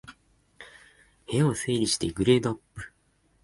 [1.27, 2.91] 部屋を整理してグレードアップ